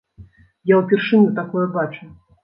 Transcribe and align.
Я 0.69 0.75
ўпершыню 0.79 1.29
такое 1.39 1.65
бачу. 1.75 2.09